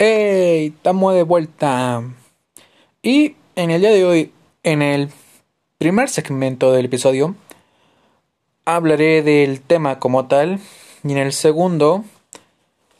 ¡Hey! 0.00 0.74
Estamos 0.76 1.12
de 1.12 1.24
vuelta. 1.24 2.04
Y 3.02 3.34
en 3.56 3.72
el 3.72 3.80
día 3.80 3.90
de 3.90 4.04
hoy, 4.04 4.32
en 4.62 4.80
el 4.80 5.10
primer 5.78 6.08
segmento 6.08 6.70
del 6.70 6.84
episodio, 6.84 7.34
hablaré 8.64 9.24
del 9.24 9.60
tema 9.60 9.98
como 9.98 10.28
tal. 10.28 10.60
Y 11.02 11.10
en 11.10 11.18
el 11.18 11.32
segundo, 11.32 12.04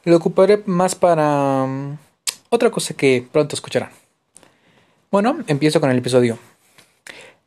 lo 0.03 0.17
ocuparé 0.17 0.65
más 0.67 0.97
para 0.97 1.63
um, 1.63 1.99
otra 2.49 2.73
cosa 2.73 2.95
que 2.95 3.25
pronto 3.31 3.55
escucharán. 3.55 3.91
Bueno, 5.13 5.39
empiezo 5.47 5.81
con 5.81 5.93
el 5.93 5.99
episodio. 5.99 6.37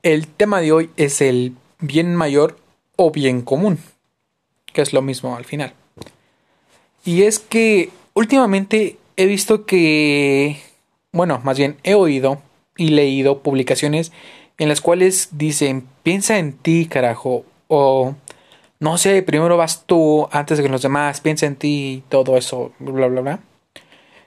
El 0.02 0.27
tema 0.27 0.61
de 0.61 0.71
hoy 0.71 0.89
es 0.95 1.20
el 1.20 1.57
bien 1.81 2.15
mayor 2.15 2.57
o 2.95 3.11
bien 3.11 3.41
común, 3.41 3.79
que 4.71 4.81
es 4.81 4.93
lo 4.93 5.02
mismo 5.02 5.36
al 5.36 5.43
final. 5.43 5.73
Y 7.04 7.23
es 7.23 7.39
que 7.39 7.89
últimamente 8.13 8.97
he 9.21 9.25
visto 9.25 9.65
que, 9.65 10.57
bueno, 11.11 11.39
más 11.43 11.57
bien 11.57 11.77
he 11.83 11.93
oído 11.93 12.41
y 12.77 12.89
leído 12.89 13.43
publicaciones 13.43 14.11
en 14.57 14.69
las 14.69 14.82
cuales 14.82 15.29
dicen, 15.32 15.87
piensa 16.04 16.37
en 16.37 16.54
ti, 16.54 16.87
carajo, 16.87 17.46
o 17.68 18.15
no 18.79 18.97
sé, 18.97 19.21
primero 19.23 19.57
vas 19.57 19.86
tú 19.86 20.27
antes 20.32 20.57
de 20.57 20.63
que 20.63 20.69
los 20.69 20.82
demás, 20.82 21.21
piensa 21.21 21.46
en 21.46 21.55
ti 21.55 21.93
y 21.97 22.04
todo 22.10 22.37
eso, 22.37 22.71
bla, 22.79 23.07
bla, 23.07 23.21
bla. 23.21 23.39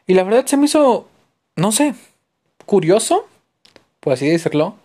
Y 0.07 0.15
la 0.15 0.23
verdad 0.23 0.47
se 0.47 0.57
me 0.57 0.67
hizo, 0.67 1.09
no 1.57 1.73
sé, 1.73 1.95
curioso, 2.67 3.27
por 4.01 4.13
así 4.13 4.29
decirlo, 4.29 4.77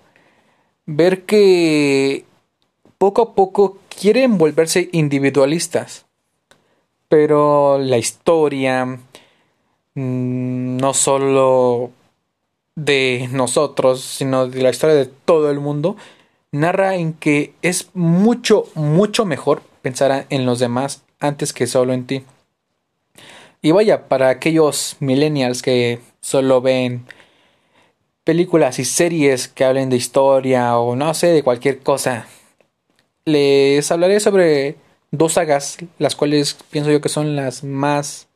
ver 0.85 1.25
que 1.25 2.25
poco 2.97 3.21
a 3.21 3.35
poco 3.35 3.79
quieren 3.89 4.37
volverse 4.37 4.89
individualistas 4.91 6.05
pero 7.09 7.79
la 7.79 7.97
historia 7.97 8.99
no 9.95 10.93
solo 10.93 11.91
de 12.75 13.29
nosotros, 13.31 14.01
sino 14.01 14.47
de 14.47 14.61
la 14.61 14.69
historia 14.69 14.95
de 14.95 15.05
todo 15.05 15.51
el 15.51 15.59
mundo, 15.59 15.97
narra 16.51 16.95
en 16.95 17.13
que 17.13 17.53
es 17.61 17.89
mucho, 17.93 18.65
mucho 18.75 19.25
mejor 19.25 19.61
pensar 19.81 20.25
en 20.29 20.45
los 20.45 20.59
demás 20.59 21.03
antes 21.19 21.53
que 21.53 21.67
solo 21.67 21.93
en 21.93 22.05
ti. 22.05 22.23
Y 23.61 23.71
vaya, 23.71 24.07
para 24.07 24.29
aquellos 24.29 24.95
millennials 24.99 25.61
que 25.61 25.99
solo 26.21 26.61
ven 26.61 27.05
películas 28.23 28.79
y 28.79 28.85
series 28.85 29.47
que 29.49 29.65
hablen 29.65 29.89
de 29.89 29.97
historia 29.97 30.77
o 30.77 30.95
no 30.95 31.13
sé, 31.13 31.27
de 31.27 31.43
cualquier 31.43 31.79
cosa, 31.79 32.27
les 33.25 33.91
hablaré 33.91 34.19
sobre 34.21 34.77
dos 35.11 35.33
sagas, 35.33 35.77
las 35.97 36.15
cuales 36.15 36.55
pienso 36.71 36.91
yo 36.91 37.01
que 37.01 37.09
son 37.09 37.35
las 37.35 37.63
más 37.63 38.28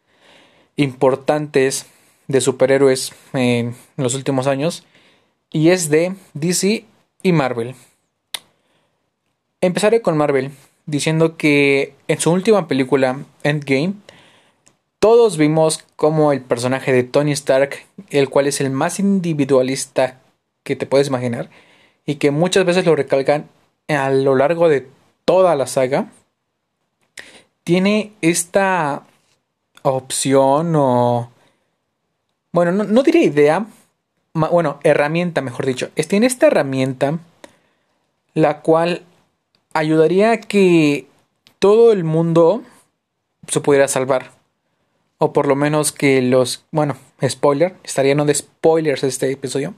importantes 0.76 1.86
de 2.28 2.42
superhéroes 2.42 3.14
en 3.34 3.76
los 3.98 4.16
últimos 4.16 4.48
años, 4.48 4.86
y 5.52 5.70
es 5.70 5.90
de 5.90 6.16
DC 6.34 6.86
y 7.22 7.32
Marvel. 7.32 7.76
Empezaré 9.62 10.02
con 10.02 10.18
Marvel, 10.18 10.52
diciendo 10.86 11.38
que 11.38 11.96
en 12.08 12.20
su 12.20 12.32
última 12.32 12.68
película, 12.68 13.20
Endgame, 13.44 13.94
todos 15.00 15.38
vimos 15.38 15.84
como 15.96 16.32
el 16.32 16.42
personaje 16.42 16.92
de 16.92 17.04
Tony 17.04 17.32
Stark, 17.34 17.76
el 18.10 18.30
cual 18.30 18.48
es 18.48 18.62
el 18.62 18.70
más 18.72 19.00
individualista 19.00 20.20
que 20.64 20.76
te 20.76 20.86
puedes 20.86 21.08
imaginar, 21.08 21.50
y 22.06 22.16
que 22.16 22.32
muchas 22.32 22.66
veces 22.66 22.86
lo 22.86 22.96
recalcan 22.96 23.48
a 23.88 24.10
lo 24.10 24.36
largo 24.36 24.70
de 24.70 24.88
toda 25.26 25.56
la 25.56 25.68
saga, 25.68 26.12
tiene 27.64 28.12
esta 28.22 29.04
opción 29.84 30.74
o... 30.76 31.32
Bueno, 32.52 32.72
no, 32.72 32.84
no 32.84 33.04
diré 33.04 33.24
idea, 33.24 33.66
bueno, 34.34 34.80
herramienta, 34.84 35.42
mejor 35.42 35.66
dicho. 35.66 35.90
Tiene 36.08 36.26
esta 36.26 36.48
herramienta 36.48 37.20
la 38.34 38.62
cual 38.62 39.04
ayudaría 39.74 40.32
a 40.32 40.38
que 40.38 41.08
todo 41.60 41.92
el 41.92 42.04
mundo 42.04 42.64
se 43.48 43.60
pudiera 43.62 43.88
salvar. 43.88 44.32
O 45.18 45.34
por 45.34 45.48
lo 45.48 45.56
menos 45.56 45.92
que 45.92 46.22
los, 46.22 46.66
bueno, 46.72 46.98
spoiler, 47.28 47.76
estaría 47.84 48.16
no 48.16 48.26
de 48.26 48.34
spoilers 48.34 49.04
este 49.04 49.32
episodio. 49.32 49.74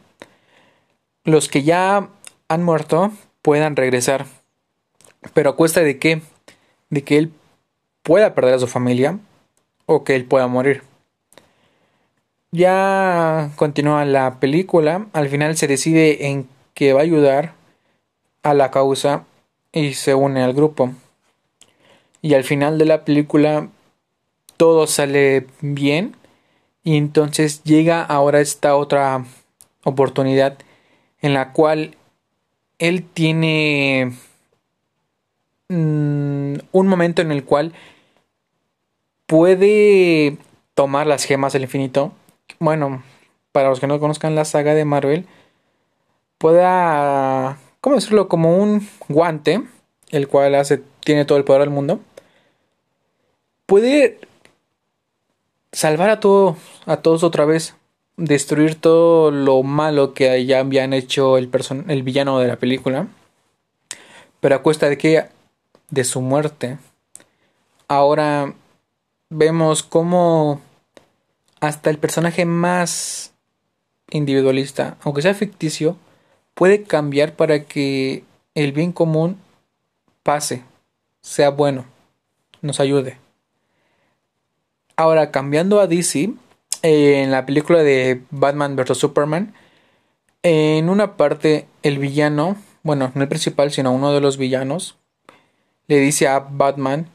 Los 1.23 1.49
que 1.49 1.63
ya 1.63 2.09
han 2.47 2.63
muerto 2.63 3.11
puedan 3.41 3.75
regresar. 3.75 4.25
Pero 5.33 5.51
a 5.51 5.55
cuesta 5.55 5.81
de 5.81 5.99
qué? 5.99 6.21
De 6.89 7.03
que 7.03 7.17
él 7.17 7.31
pueda 8.03 8.33
perder 8.33 8.55
a 8.55 8.59
su 8.59 8.67
familia 8.67 9.19
o 9.85 10.03
que 10.03 10.15
él 10.15 10.25
pueda 10.25 10.47
morir. 10.47 10.83
Ya 12.51 13.51
continúa 13.55 14.05
la 14.05 14.39
película, 14.39 15.07
al 15.13 15.27
final 15.29 15.57
se 15.57 15.67
decide 15.67 16.27
en 16.27 16.47
que 16.73 16.93
va 16.93 17.01
a 17.01 17.03
ayudar 17.03 17.53
a 18.43 18.53
la 18.53 18.71
causa 18.71 19.25
y 19.71 19.93
se 19.93 20.15
une 20.15 20.41
al 20.43 20.53
grupo. 20.53 20.93
Y 22.21 22.33
al 22.33 22.43
final 22.43 22.77
de 22.77 22.85
la 22.85 23.03
película 23.03 23.69
todo 24.57 24.87
sale 24.87 25.47
bien 25.61 26.15
y 26.83 26.97
entonces 26.97 27.63
llega 27.63 28.03
ahora 28.03 28.39
esta 28.39 28.75
otra 28.75 29.25
oportunidad 29.83 30.57
en 31.21 31.33
la 31.33 31.51
cual 31.51 31.95
él 32.79 33.03
tiene 33.03 34.13
mm, 35.69 36.53
un 36.71 36.87
momento 36.87 37.21
en 37.21 37.31
el 37.31 37.43
cual 37.43 37.73
puede 39.27 40.37
tomar 40.73 41.07
las 41.07 41.23
gemas 41.23 41.53
del 41.53 41.63
infinito. 41.63 42.11
Bueno, 42.59 43.03
para 43.51 43.69
los 43.69 43.79
que 43.79 43.87
no 43.87 43.99
conozcan 43.99 44.35
la 44.35 44.45
saga 44.45 44.73
de 44.73 44.85
Marvel, 44.85 45.25
pueda, 46.37 47.57
¿cómo 47.81 47.95
decirlo? 47.95 48.27
Como 48.27 48.57
un 48.57 48.87
guante, 49.07 49.63
el 50.11 50.27
cual 50.27 50.55
hace, 50.55 50.81
tiene 51.03 51.25
todo 51.25 51.37
el 51.37 51.43
poder 51.43 51.61
del 51.61 51.69
mundo. 51.69 51.99
Puede 53.65 54.19
salvar 55.71 56.09
a, 56.09 56.19
todo, 56.19 56.57
a 56.85 56.97
todos 56.97 57.23
otra 57.23 57.45
vez, 57.45 57.75
destruir 58.17 58.75
todo 58.75 59.31
lo 59.31 59.63
malo 59.63 60.13
que 60.13 60.45
ya 60.45 60.59
habían 60.59 60.93
hecho 60.93 61.37
el, 61.37 61.49
el 61.87 62.03
villano 62.03 62.39
de 62.39 62.47
la 62.47 62.57
película, 62.57 63.07
pero 64.39 64.55
a 64.55 64.61
cuesta 64.61 64.89
de 64.89 64.97
que 64.97 65.25
de 65.89 66.03
su 66.03 66.21
muerte. 66.21 66.77
Ahora 67.87 68.53
vemos 69.29 69.83
cómo 69.83 70.61
hasta 71.59 71.89
el 71.89 71.97
personaje 71.97 72.45
más 72.45 73.33
individualista, 74.11 74.97
aunque 75.03 75.21
sea 75.21 75.33
ficticio, 75.33 75.97
puede 76.53 76.83
cambiar 76.83 77.35
para 77.35 77.63
que 77.63 78.23
el 78.53 78.71
bien 78.71 78.91
común 78.91 79.37
pase, 80.23 80.63
sea 81.21 81.49
bueno, 81.49 81.85
nos 82.61 82.79
ayude. 82.79 83.17
Ahora, 84.95 85.31
cambiando 85.31 85.79
a 85.79 85.87
DC, 85.87 86.33
en 86.81 87.31
la 87.31 87.45
película 87.45 87.79
de 87.83 88.21
Batman 88.31 88.75
vs. 88.75 88.97
Superman, 88.97 89.53
en 90.43 90.89
una 90.89 91.17
parte 91.17 91.67
el 91.83 91.97
villano, 91.97 92.55
bueno, 92.83 93.11
no 93.15 93.23
el 93.23 93.27
principal, 93.27 93.71
sino 93.71 93.91
uno 93.91 94.13
de 94.13 94.21
los 94.21 94.37
villanos, 94.37 94.95
le 95.87 95.99
dice 95.99 96.27
a 96.27 96.39
Batman 96.39 97.09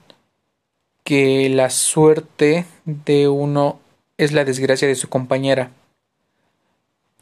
que 1.05 1.49
la 1.49 1.71
suerte 1.71 2.66
de 2.84 3.28
uno 3.28 3.81
es 4.19 4.33
la 4.33 4.44
desgracia 4.44 4.87
de 4.87 4.94
su 4.94 5.09
compañera. 5.09 5.71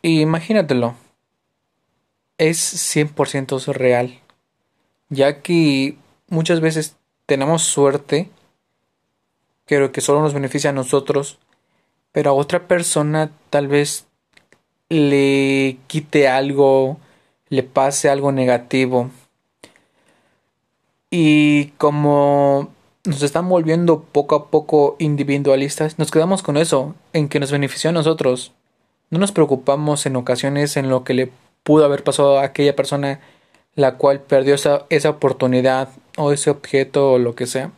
imagínatelo, 0.03 0.95
es 2.39 2.97
100% 2.97 3.73
real, 3.73 4.21
ya 5.09 5.43
que 5.43 5.97
muchas 6.29 6.61
veces 6.61 6.97
tenemos 7.27 7.63
suerte, 7.63 8.31
pero 9.67 9.93
que 9.93 10.01
solo 10.01 10.23
nos 10.23 10.35
beneficia 10.35 10.71
a 10.71 10.73
nosotros, 10.73 11.39
pero 12.13 12.31
a 12.31 12.35
otra 12.35 12.67
persona 12.67 13.31
tal 13.51 13.69
vez 13.69 14.07
le 14.89 15.79
quite 15.87 16.29
algo, 16.29 16.99
le 17.49 17.63
pase 17.63 18.09
algo 18.09 18.33
negativo. 18.33 19.11
Y 21.11 21.67
como 21.79 22.71
nos 23.05 23.23
están 23.23 23.49
volviendo 23.49 24.03
poco 24.03 24.35
a 24.35 24.51
poco 24.51 24.97
individualistas, 24.99 25.99
nos 25.99 26.11
quedamos 26.11 26.43
con 26.43 26.57
eso, 26.57 26.95
en 27.13 27.29
que 27.29 27.41
nos 27.41 27.51
benefició 27.51 27.91
a 27.91 27.93
nosotros. 27.93 28.53
No 29.11 29.19
nos 29.19 29.33
preocupamos 29.33 30.05
en 30.07 30.17
ocasiones 30.17 30.77
en 30.77 30.89
lo 30.89 31.05
que 31.05 31.15
le 31.15 31.33
pudo 31.63 31.85
haber 31.85 32.05
pasado 32.05 32.39
a 32.39 32.45
aquella 32.45 32.77
persona 32.77 33.21
la 33.75 33.95
cual 33.95 34.21
perdió 34.21 34.57
esa, 34.57 34.87
esa 34.91 35.11
oportunidad 35.11 35.91
o 36.17 36.33
ese 36.33 36.51
objeto 36.51 37.13
o 37.13 37.19
lo 37.19 37.37
que 37.37 37.47
sea. 37.47 37.71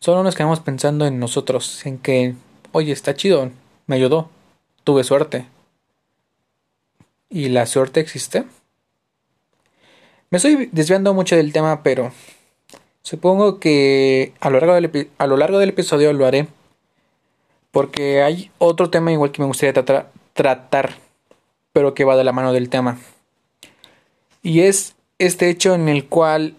Solo 0.00 0.24
nos 0.24 0.34
quedamos 0.34 0.60
pensando 0.60 1.06
en 1.06 1.20
nosotros, 1.20 1.86
en 1.86 1.98
que, 1.98 2.34
oye, 2.72 2.92
está 2.92 3.14
chido, 3.14 3.50
me 3.86 3.94
ayudó, 3.94 4.28
tuve 4.82 5.04
suerte. 5.04 5.46
¿Y 7.30 7.50
la 7.50 7.66
suerte 7.66 8.00
existe? 8.00 8.44
Me 10.30 10.38
estoy 10.38 10.70
desviando 10.72 11.14
mucho 11.14 11.36
del 11.36 11.52
tema, 11.52 11.84
pero 11.84 12.10
Supongo 13.06 13.60
que 13.60 14.32
a 14.40 14.50
lo 14.50 14.58
largo 14.58 14.74
del, 14.74 15.10
a 15.16 15.28
lo 15.28 15.36
largo 15.36 15.60
del 15.60 15.68
episodio 15.68 16.12
lo 16.12 16.26
haré. 16.26 16.48
Porque 17.70 18.24
hay 18.24 18.50
otro 18.58 18.90
tema 18.90 19.12
igual 19.12 19.30
que 19.30 19.40
me 19.40 19.46
gustaría 19.46 19.72
tratar, 20.32 20.96
pero 21.72 21.94
que 21.94 22.02
va 22.02 22.16
de 22.16 22.24
la 22.24 22.32
mano 22.32 22.52
del 22.52 22.68
tema. 22.68 22.98
Y 24.42 24.62
es 24.62 24.96
este 25.20 25.50
hecho 25.50 25.76
en 25.76 25.88
el 25.88 26.06
cual 26.06 26.56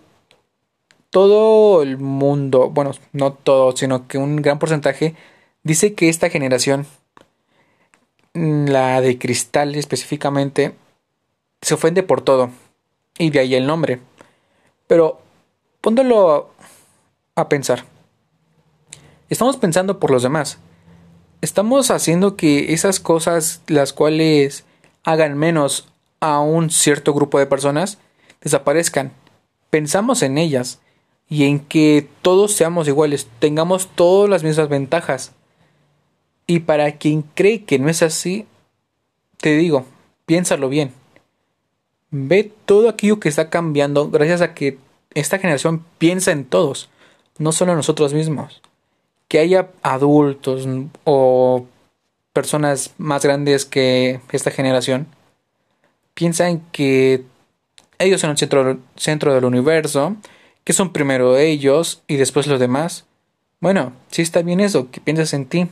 todo 1.10 1.82
el 1.82 1.98
mundo, 1.98 2.70
bueno, 2.70 2.92
no 3.12 3.34
todo, 3.34 3.76
sino 3.76 4.08
que 4.08 4.18
un 4.18 4.38
gran 4.38 4.58
porcentaje, 4.58 5.16
dice 5.64 5.96
que 5.96 6.08
esta 6.08 6.30
generación, 6.30 6.88
la 8.32 9.02
de 9.02 9.18
cristal 9.18 9.76
específicamente, 9.76 10.76
se 11.62 11.74
ofende 11.74 12.04
por 12.04 12.22
todo. 12.22 12.52
Y 13.18 13.32
de 13.32 13.40
ahí 13.40 13.54
el 13.54 13.68
nombre. 13.68 14.00
Pero 14.88 15.27
póndolo 15.88 16.50
a 17.36 17.48
pensar. 17.48 17.86
Estamos 19.30 19.56
pensando 19.56 20.00
por 20.00 20.12
los 20.12 20.22
demás. 20.22 20.58
Estamos 21.40 21.92
haciendo 21.92 22.36
que 22.36 22.74
esas 22.74 23.00
cosas, 23.00 23.62
las 23.68 23.94
cuales 23.94 24.66
hagan 25.06 25.38
menos 25.38 25.88
a 26.20 26.42
un 26.42 26.72
cierto 26.72 27.14
grupo 27.14 27.40
de 27.40 27.46
personas, 27.46 28.00
desaparezcan. 28.42 29.14
Pensamos 29.70 30.24
en 30.24 30.38
ellas 30.38 30.82
y 31.30 31.46
en 31.46 31.62
que 31.62 32.10
todos 32.22 32.52
seamos 32.52 32.90
iguales, 32.90 33.30
tengamos 33.40 33.88
todas 33.88 34.30
las 34.30 34.44
mismas 34.44 34.68
ventajas. 34.68 35.32
Y 36.48 36.60
para 36.60 36.98
quien 36.98 37.22
cree 37.34 37.64
que 37.64 37.80
no 37.80 37.88
es 37.88 38.04
así, 38.04 38.46
te 39.38 39.56
digo, 39.56 39.86
piénsalo 40.26 40.68
bien. 40.68 40.92
Ve 42.12 42.52
todo 42.66 42.90
aquello 42.90 43.22
que 43.22 43.30
está 43.30 43.50
cambiando 43.50 44.10
gracias 44.10 44.42
a 44.42 44.54
que 44.54 44.86
esta 45.14 45.40
generación 45.40 45.84
piensa 45.98 46.32
en 46.32 46.46
todos, 46.46 46.90
no 47.38 47.52
solo 47.52 47.72
en 47.72 47.78
nosotros 47.78 48.14
mismos. 48.14 48.62
Que 49.28 49.40
haya 49.40 49.70
adultos 49.82 50.68
o 51.04 51.66
personas 52.34 52.94
más 52.98 53.24
grandes 53.24 53.66
que 53.66 54.22
esta 54.32 54.52
generación 54.52 55.08
piensan 56.18 56.62
que 56.72 57.24
ellos 58.00 58.22
son 58.22 58.32
el 58.32 58.80
centro, 58.96 59.34
del 59.36 59.46
universo, 59.46 60.16
que 60.64 60.74
son 60.74 60.92
primero 60.92 61.38
ellos 61.38 62.02
y 62.08 62.16
después 62.16 62.48
los 62.48 62.60
demás. 62.60 63.06
Bueno, 63.60 63.94
sí 64.10 64.24
está 64.24 64.42
bien 64.42 64.60
eso, 64.60 64.90
que 64.90 65.00
piensas 65.00 65.34
en 65.34 65.46
ti. 65.46 65.68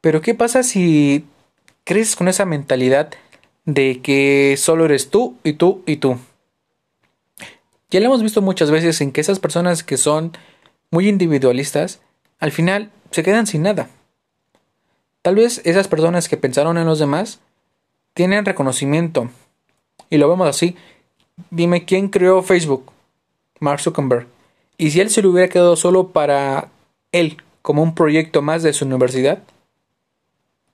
Pero 0.00 0.22
¿qué 0.22 0.34
pasa 0.34 0.62
si 0.62 1.26
crees 1.84 2.16
con 2.16 2.28
esa 2.28 2.46
mentalidad 2.46 3.10
de 3.66 4.00
que 4.00 4.56
solo 4.56 4.86
eres 4.86 5.10
tú 5.10 5.36
y 5.44 5.52
tú 5.54 5.82
y 5.86 5.96
tú? 5.96 6.18
Ya 7.90 7.98
lo 8.00 8.06
hemos 8.06 8.22
visto 8.22 8.40
muchas 8.40 8.70
veces 8.70 9.00
en 9.00 9.10
que 9.10 9.20
esas 9.20 9.40
personas 9.40 9.82
que 9.82 9.96
son 9.96 10.32
muy 10.90 11.08
individualistas, 11.08 12.00
al 12.38 12.52
final 12.52 12.90
se 13.10 13.22
quedan 13.22 13.46
sin 13.46 13.62
nada. 13.62 13.88
Tal 15.22 15.34
vez 15.34 15.60
esas 15.64 15.88
personas 15.88 16.28
que 16.28 16.36
pensaron 16.36 16.78
en 16.78 16.86
los 16.86 16.98
demás 16.98 17.40
tienen 18.14 18.44
reconocimiento. 18.44 19.28
Y 20.08 20.18
lo 20.18 20.28
vemos 20.28 20.48
así. 20.48 20.76
Dime 21.50 21.84
quién 21.84 22.08
creó 22.08 22.42
Facebook. 22.42 22.92
Mark 23.58 23.80
Zuckerberg. 23.80 24.26
Y 24.78 24.92
si 24.92 25.00
él 25.00 25.10
se 25.10 25.20
lo 25.20 25.30
hubiera 25.30 25.48
quedado 25.48 25.76
solo 25.76 26.08
para 26.08 26.68
él, 27.12 27.36
como 27.60 27.82
un 27.82 27.94
proyecto 27.94 28.40
más 28.40 28.62
de 28.62 28.72
su 28.72 28.84
universidad, 28.84 29.42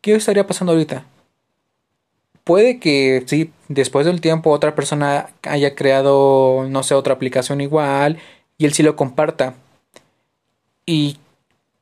¿qué 0.00 0.14
estaría 0.14 0.46
pasando 0.46 0.72
ahorita? 0.72 1.04
Puede 2.46 2.78
que 2.78 3.24
sí, 3.26 3.50
después 3.66 4.06
del 4.06 4.20
tiempo 4.20 4.52
otra 4.52 4.76
persona 4.76 5.30
haya 5.42 5.74
creado, 5.74 6.64
no 6.68 6.84
sé, 6.84 6.94
otra 6.94 7.12
aplicación 7.12 7.60
igual 7.60 8.20
y 8.56 8.66
él 8.66 8.72
sí 8.72 8.84
lo 8.84 8.94
comparta. 8.94 9.54
¿Y 10.86 11.18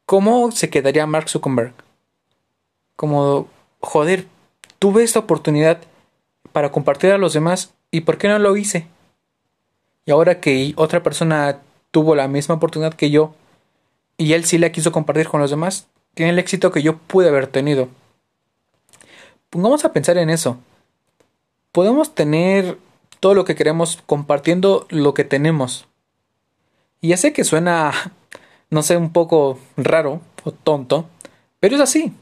cómo 0.07 0.53
se 0.53 0.71
quedaría 0.71 1.07
Mark 1.07 1.29
Zuckerberg? 1.29 1.75
Como, 2.97 3.47
joder, 3.81 4.27
tuve 4.79 5.03
esta 5.03 5.19
oportunidad 5.19 5.83
para 6.53 6.73
compartir 6.73 7.11
a 7.11 7.19
los 7.19 7.35
demás 7.35 7.75
y 7.91 8.01
¿por 8.01 8.17
qué 8.17 8.29
no 8.29 8.39
lo 8.39 8.57
hice? 8.57 8.87
Y 10.07 10.13
ahora 10.13 10.41
que 10.41 10.73
otra 10.77 11.03
persona 11.03 11.61
tuvo 11.91 12.15
la 12.15 12.27
misma 12.27 12.55
oportunidad 12.55 12.95
que 12.95 13.11
yo 13.11 13.35
y 14.17 14.33
él 14.33 14.47
sí 14.47 14.57
la 14.57 14.73
quiso 14.73 14.93
compartir 14.93 15.29
con 15.29 15.43
los 15.43 15.51
demás, 15.51 15.89
tiene 16.15 16.33
el 16.33 16.39
éxito 16.39 16.73
que 16.73 16.81
yo 16.81 16.97
pude 16.97 17.29
haber 17.29 17.49
tenido. 17.49 17.91
Pongamos 19.55 19.85
a 19.85 19.93
pensar 19.93 20.19
en 20.19 20.31
eso. 20.31 20.59
Podemos 21.71 22.13
tener 22.13 22.77
todo 23.21 23.35
lo 23.35 23.45
que 23.45 23.55
queremos 23.55 24.03
compartiendo 24.05 24.85
lo 24.91 25.15
que 25.15 25.23
tenemos. 25.23 25.87
Y 27.01 27.11
ya 27.11 27.17
sé 27.17 27.33
que 27.33 27.45
suena, 27.45 27.93
no 28.71 28.83
sé, 28.83 28.97
un 28.97 29.13
poco 29.13 29.61
raro 29.77 30.21
o 30.43 30.51
tonto, 30.51 31.09
pero 31.61 31.77
es 31.77 31.81
así. 31.81 32.13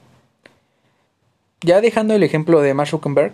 Ya 1.62 1.80
dejando 1.80 2.12
el 2.12 2.22
ejemplo 2.22 2.60
de 2.60 2.74
Mark 2.74 2.90
Zuckerberg, 2.90 3.32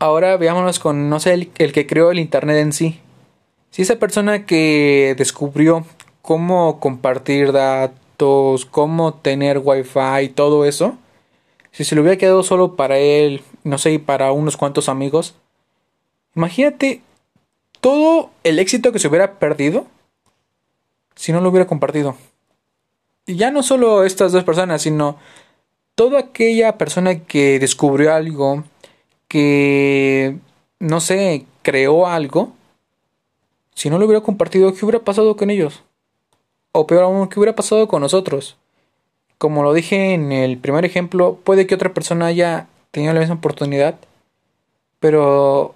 ahora 0.00 0.36
veámonos 0.36 0.80
con, 0.80 1.08
no 1.08 1.20
sé, 1.20 1.48
el, 1.58 1.72
que 1.72 1.86
creó 1.86 2.10
el 2.10 2.18
Internet 2.18 2.56
en 2.56 2.72
sí. 2.72 2.98
Si 3.70 3.82
esa 3.82 4.00
persona 4.00 4.46
que 4.46 5.14
descubrió 5.16 5.86
cómo 6.22 6.80
compartir 6.80 7.52
datos, 7.52 8.66
cómo 8.66 9.14
tener 9.14 9.60
wifi 9.62 10.24
y 10.24 10.28
todo 10.30 10.64
eso, 10.64 10.98
si 11.72 11.84
se 11.84 11.94
le 11.94 12.02
hubiera 12.02 12.18
quedado 12.18 12.42
solo 12.42 12.76
para 12.76 12.98
él, 12.98 13.42
no 13.64 13.78
sé, 13.78 13.92
y 13.92 13.98
para 13.98 14.30
unos 14.32 14.56
cuantos 14.56 14.88
amigos, 14.88 15.34
imagínate 16.36 17.02
todo 17.80 18.30
el 18.44 18.58
éxito 18.58 18.92
que 18.92 18.98
se 18.98 19.08
hubiera 19.08 19.38
perdido 19.38 19.86
si 21.14 21.32
no 21.32 21.40
lo 21.40 21.48
hubiera 21.48 21.66
compartido. 21.66 22.16
Y 23.26 23.36
ya 23.36 23.50
no 23.50 23.62
solo 23.62 24.04
estas 24.04 24.32
dos 24.32 24.44
personas, 24.44 24.82
sino 24.82 25.16
toda 25.94 26.20
aquella 26.20 26.76
persona 26.78 27.20
que 27.20 27.58
descubrió 27.58 28.12
algo, 28.12 28.64
que, 29.28 30.38
no 30.78 31.00
sé, 31.00 31.46
creó 31.62 32.06
algo, 32.06 32.52
si 33.74 33.88
no 33.88 33.98
lo 33.98 34.06
hubiera 34.06 34.22
compartido, 34.22 34.74
¿qué 34.74 34.84
hubiera 34.84 35.04
pasado 35.04 35.36
con 35.36 35.50
ellos? 35.50 35.82
O 36.72 36.86
peor 36.86 37.04
aún, 37.04 37.28
¿qué 37.28 37.38
hubiera 37.38 37.56
pasado 37.56 37.88
con 37.88 38.02
nosotros? 38.02 38.56
Como 39.42 39.64
lo 39.64 39.74
dije 39.74 40.14
en 40.14 40.30
el 40.30 40.56
primer 40.56 40.84
ejemplo, 40.84 41.36
puede 41.42 41.66
que 41.66 41.74
otra 41.74 41.92
persona 41.92 42.26
haya 42.26 42.68
tenido 42.92 43.12
la 43.12 43.18
misma 43.18 43.34
oportunidad, 43.34 43.98
pero 45.00 45.74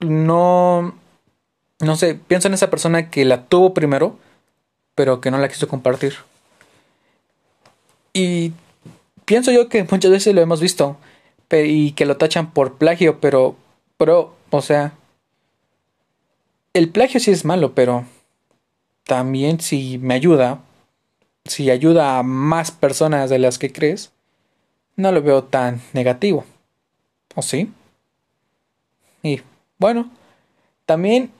no, 0.00 0.92
no 1.78 1.94
sé, 1.94 2.16
pienso 2.16 2.48
en 2.48 2.54
esa 2.54 2.68
persona 2.68 3.10
que 3.10 3.24
la 3.24 3.44
tuvo 3.44 3.74
primero, 3.74 4.18
pero 4.96 5.20
que 5.20 5.30
no 5.30 5.38
la 5.38 5.48
quiso 5.48 5.68
compartir. 5.68 6.14
Y 8.12 8.54
pienso 9.24 9.52
yo 9.52 9.68
que 9.68 9.86
muchas 9.88 10.10
veces 10.10 10.34
lo 10.34 10.40
hemos 10.40 10.60
visto 10.60 10.96
y 11.48 11.92
que 11.92 12.06
lo 12.06 12.16
tachan 12.16 12.50
por 12.50 12.74
plagio, 12.74 13.20
pero, 13.20 13.54
pero, 13.98 14.34
o 14.50 14.62
sea, 14.62 14.94
el 16.74 16.88
plagio 16.88 17.20
sí 17.20 17.30
es 17.30 17.44
malo, 17.44 17.72
pero 17.72 18.04
también 19.04 19.60
si 19.60 19.98
me 19.98 20.14
ayuda, 20.14 20.64
si 21.48 21.70
ayuda 21.70 22.18
a 22.18 22.22
más 22.22 22.70
personas 22.70 23.30
de 23.30 23.38
las 23.38 23.58
que 23.58 23.72
crees, 23.72 24.12
no 24.96 25.12
lo 25.12 25.22
veo 25.22 25.44
tan 25.44 25.80
negativo. 25.92 26.44
¿O 27.34 27.42
sí? 27.42 27.72
Y 29.22 29.40
bueno, 29.78 30.10
también 30.86 31.30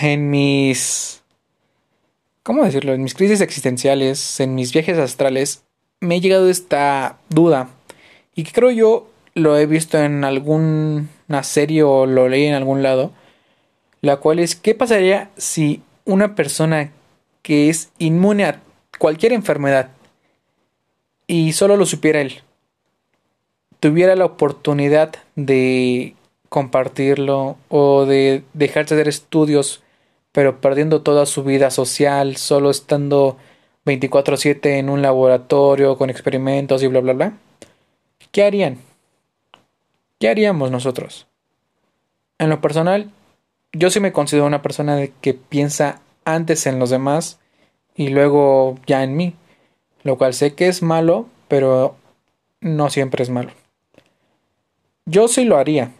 en 0.00 0.30
mis... 0.30 1.22
¿Cómo 2.42 2.64
decirlo? 2.64 2.94
En 2.94 3.02
mis 3.02 3.14
crisis 3.14 3.40
existenciales, 3.40 4.40
en 4.40 4.54
mis 4.54 4.72
viajes 4.72 4.98
astrales, 4.98 5.62
me 6.00 6.16
ha 6.16 6.18
llegado 6.18 6.48
esta 6.48 7.18
duda. 7.28 7.68
Y 8.34 8.44
que 8.44 8.52
creo 8.52 8.70
yo 8.70 9.10
lo 9.34 9.58
he 9.58 9.66
visto 9.66 9.98
en 9.98 10.24
alguna 10.24 11.42
serie 11.42 11.82
o 11.82 12.06
lo 12.06 12.28
leí 12.28 12.46
en 12.46 12.54
algún 12.54 12.82
lado. 12.82 13.12
La 14.00 14.16
cual 14.16 14.38
es, 14.38 14.54
¿qué 14.56 14.74
pasaría 14.74 15.30
si 15.36 15.82
una 16.04 16.34
persona 16.34 16.92
que 17.42 17.68
es 17.68 17.90
inmune 17.98 18.44
a 18.44 18.60
cualquier 18.98 19.32
enfermedad 19.32 19.90
y 21.26 21.52
solo 21.52 21.76
lo 21.76 21.86
supiera 21.86 22.20
él, 22.20 22.42
tuviera 23.80 24.16
la 24.16 24.24
oportunidad 24.24 25.14
de 25.36 26.14
compartirlo 26.48 27.56
o 27.68 28.06
de 28.06 28.42
dejarse 28.54 28.94
de 28.94 29.02
hacer 29.02 29.08
estudios, 29.08 29.82
pero 30.32 30.60
perdiendo 30.60 31.02
toda 31.02 31.26
su 31.26 31.44
vida 31.44 31.70
social, 31.70 32.36
solo 32.36 32.70
estando 32.70 33.36
24/7 33.84 34.78
en 34.78 34.88
un 34.88 35.02
laboratorio 35.02 35.96
con 35.96 36.10
experimentos 36.10 36.82
y 36.82 36.86
bla, 36.88 37.00
bla, 37.00 37.12
bla, 37.12 37.32
¿qué 38.32 38.44
harían? 38.44 38.78
¿Qué 40.18 40.28
haríamos 40.28 40.70
nosotros? 40.70 41.26
En 42.38 42.48
lo 42.48 42.60
personal, 42.60 43.10
yo 43.72 43.90
sí 43.90 44.00
me 44.00 44.12
considero 44.12 44.46
una 44.46 44.62
persona 44.62 45.06
que 45.20 45.34
piensa 45.34 46.00
antes 46.24 46.66
en 46.66 46.78
los 46.78 46.90
demás 46.90 47.38
y 47.98 48.08
luego 48.10 48.78
ya 48.86 49.02
en 49.02 49.16
mí, 49.16 49.34
lo 50.04 50.16
cual 50.16 50.32
sé 50.32 50.54
que 50.54 50.68
es 50.68 50.82
malo, 50.82 51.26
pero 51.48 51.96
no 52.60 52.90
siempre 52.90 53.24
es 53.24 53.28
malo. 53.28 53.50
Yo 55.04 55.26
sí 55.26 55.44
lo 55.44 55.58
haría. 55.58 55.90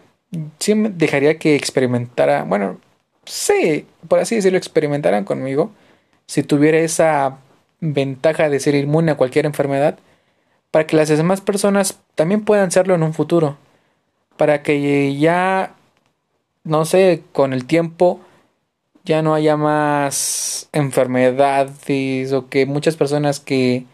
Sí 0.60 0.74
dejaría 0.76 1.38
que 1.38 1.56
experimentara, 1.56 2.44
bueno, 2.44 2.78
sí, 3.24 3.84
por 4.06 4.20
así 4.20 4.36
decirlo, 4.36 4.58
experimentaran 4.58 5.24
conmigo. 5.24 5.72
Si 6.26 6.44
tuviera 6.44 6.78
esa 6.78 7.38
ventaja 7.80 8.48
de 8.48 8.60
ser 8.60 8.76
inmune 8.76 9.10
a 9.10 9.16
cualquier 9.16 9.46
enfermedad, 9.46 9.98
para 10.70 10.86
que 10.86 10.96
las 10.96 11.08
demás 11.08 11.40
personas 11.40 11.98
también 12.14 12.44
puedan 12.44 12.70
serlo 12.70 12.94
en 12.94 13.02
un 13.02 13.12
futuro, 13.12 13.56
para 14.36 14.62
que 14.62 15.16
ya, 15.16 15.74
no 16.62 16.84
sé, 16.84 17.24
con 17.32 17.52
el 17.52 17.64
tiempo 17.64 18.20
ya 19.08 19.22
no 19.22 19.34
haya 19.34 19.56
más 19.56 20.68
enfermedades 20.72 22.32
o 22.32 22.48
que 22.48 22.66
muchas 22.66 22.96
personas 22.96 23.40
que 23.40 23.86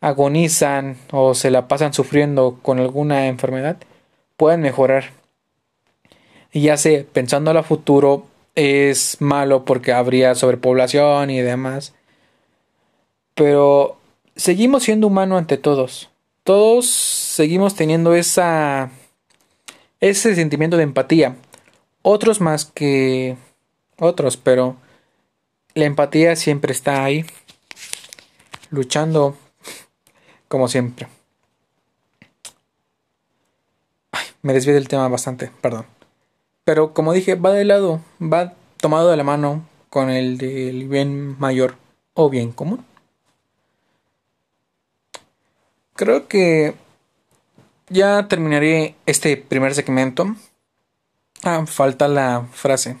agonizan 0.00 0.96
o 1.10 1.34
se 1.34 1.50
la 1.50 1.68
pasan 1.68 1.92
sufriendo 1.92 2.58
con 2.62 2.78
alguna 2.78 3.26
enfermedad 3.26 3.76
puedan 4.36 4.62
mejorar. 4.62 5.10
Y 6.52 6.62
ya 6.62 6.76
sé, 6.76 7.06
pensando 7.12 7.50
a 7.50 7.62
futuro 7.62 8.26
es 8.54 9.20
malo 9.20 9.64
porque 9.64 9.92
habría 9.92 10.34
sobrepoblación 10.34 11.30
y 11.30 11.40
demás. 11.40 11.94
Pero 13.34 13.98
seguimos 14.36 14.84
siendo 14.84 15.08
humanos 15.08 15.38
ante 15.38 15.58
todos. 15.58 16.10
Todos 16.44 16.86
seguimos 16.86 17.74
teniendo 17.74 18.14
esa 18.14 18.90
ese 20.00 20.34
sentimiento 20.34 20.76
de 20.76 20.84
empatía. 20.84 21.36
Otros 22.02 22.40
más 22.40 22.66
que 22.66 23.36
otros, 23.98 24.36
pero 24.36 24.76
la 25.74 25.84
empatía 25.84 26.36
siempre 26.36 26.72
está 26.72 27.04
ahí 27.04 27.24
luchando 28.70 29.36
como 30.48 30.68
siempre. 30.68 31.08
me 34.44 34.52
desvié 34.52 34.74
del 34.74 34.88
tema 34.88 35.08
bastante, 35.08 35.50
perdón. 35.62 35.86
Pero 36.64 36.92
como 36.92 37.14
dije, 37.14 37.34
va 37.34 37.50
de 37.52 37.64
lado, 37.64 38.02
va 38.20 38.52
tomado 38.76 39.10
de 39.10 39.16
la 39.16 39.24
mano 39.24 39.66
con 39.88 40.10
el 40.10 40.36
del 40.36 40.86
bien 40.86 41.38
mayor 41.40 41.76
o 42.12 42.28
bien 42.28 42.52
común. 42.52 42.84
Creo 45.94 46.28
que 46.28 46.74
ya 47.88 48.28
terminaré 48.28 48.96
este 49.06 49.38
primer 49.38 49.74
segmento. 49.74 50.36
Ah, 51.42 51.64
falta 51.66 52.06
la 52.06 52.46
frase. 52.52 52.98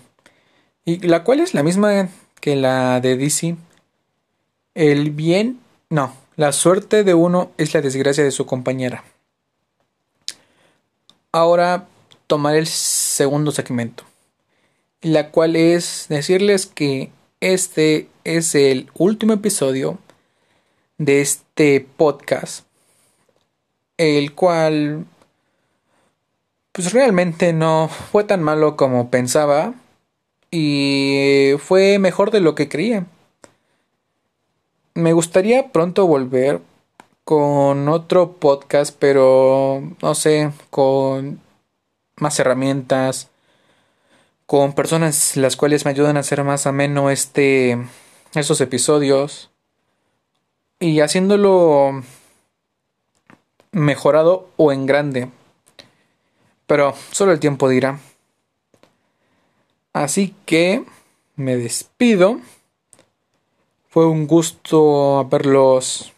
Y 0.84 0.98
la 1.06 1.24
cual 1.24 1.40
es 1.40 1.54
la 1.54 1.62
misma 1.62 2.08
que 2.40 2.56
la 2.56 3.00
de 3.00 3.16
DC. 3.16 3.56
El 4.74 5.10
bien, 5.10 5.60
no, 5.88 6.14
la 6.36 6.52
suerte 6.52 7.04
de 7.04 7.14
uno 7.14 7.50
es 7.58 7.74
la 7.74 7.80
desgracia 7.80 8.24
de 8.24 8.30
su 8.30 8.46
compañera. 8.46 9.04
Ahora 11.32 11.86
tomaré 12.26 12.58
el 12.58 12.66
segundo 12.66 13.50
segmento, 13.52 14.04
la 15.00 15.30
cual 15.30 15.56
es 15.56 16.06
decirles 16.08 16.66
que 16.66 17.10
este 17.40 18.08
es 18.24 18.54
el 18.54 18.90
último 18.94 19.32
episodio 19.32 19.98
de 20.98 21.20
este 21.20 21.86
podcast 21.96 22.64
el 23.96 24.34
cual 24.34 25.06
pues 26.72 26.92
realmente 26.92 27.52
no 27.52 27.88
fue 27.88 28.24
tan 28.24 28.42
malo 28.42 28.76
como 28.76 29.10
pensaba 29.10 29.74
y 30.56 31.56
fue 31.58 31.98
mejor 31.98 32.30
de 32.30 32.38
lo 32.38 32.54
que 32.54 32.68
creía. 32.68 33.06
Me 34.94 35.12
gustaría 35.12 35.72
pronto 35.72 36.06
volver 36.06 36.60
con 37.24 37.88
otro 37.88 38.34
podcast, 38.34 38.94
pero 38.96 39.82
no 40.00 40.14
sé, 40.14 40.52
con 40.70 41.40
más 42.18 42.38
herramientas, 42.38 43.30
con 44.46 44.74
personas 44.74 45.36
las 45.36 45.56
cuales 45.56 45.84
me 45.84 45.90
ayudan 45.90 46.16
a 46.16 46.20
hacer 46.20 46.44
más 46.44 46.68
ameno 46.68 47.10
este 47.10 47.76
estos 48.36 48.60
episodios 48.60 49.50
y 50.78 51.00
haciéndolo 51.00 52.04
mejorado 53.72 54.50
o 54.56 54.70
en 54.70 54.86
grande. 54.86 55.28
Pero 56.68 56.94
solo 57.10 57.32
el 57.32 57.40
tiempo 57.40 57.68
dirá. 57.68 57.98
Así 59.94 60.34
que 60.44 60.84
me 61.36 61.56
despido. 61.56 62.40
Fue 63.88 64.06
un 64.06 64.26
gusto 64.26 65.18
haberlos... 65.20 66.12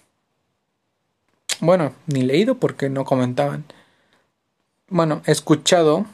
Bueno, 1.60 1.92
ni 2.06 2.22
leído 2.22 2.56
porque 2.56 2.88
no 2.88 3.04
comentaban. 3.04 3.64
Bueno, 4.88 5.22
escuchado. 5.26 6.06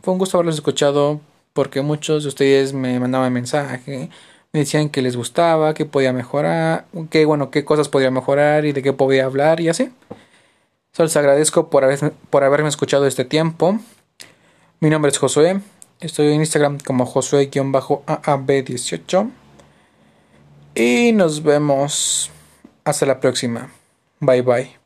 Fue 0.00 0.12
un 0.12 0.18
gusto 0.18 0.36
haberlos 0.36 0.56
escuchado 0.56 1.20
porque 1.52 1.80
muchos 1.80 2.24
de 2.24 2.28
ustedes 2.28 2.72
me 2.72 2.98
mandaban 2.98 3.32
mensaje, 3.32 4.10
me 4.52 4.60
decían 4.60 4.88
que 4.88 5.00
les 5.02 5.16
gustaba, 5.16 5.74
que 5.74 5.86
podía 5.86 6.12
mejorar, 6.12 6.86
que 7.08 7.24
bueno, 7.24 7.50
qué 7.52 7.64
cosas 7.64 7.88
podía 7.88 8.10
mejorar 8.10 8.64
y 8.64 8.72
de 8.72 8.82
qué 8.82 8.92
podía 8.92 9.24
hablar 9.24 9.60
y 9.60 9.68
así. 9.68 9.92
Solo 10.92 11.06
les 11.06 11.16
agradezco 11.16 11.70
por, 11.70 11.84
por 12.30 12.42
haberme 12.42 12.68
escuchado 12.68 13.06
este 13.06 13.24
tiempo. 13.24 13.78
Mi 14.80 14.90
nombre 14.90 15.12
es 15.12 15.18
Josué. 15.18 15.60
Estoy 16.00 16.32
en 16.32 16.40
Instagram 16.40 16.80
como 16.80 17.06
Josué-AAB18. 17.06 19.30
Y 20.74 21.12
nos 21.12 21.42
vemos 21.42 22.30
hasta 22.84 23.06
la 23.06 23.20
próxima. 23.20 23.70
Bye 24.20 24.42
bye. 24.42 24.83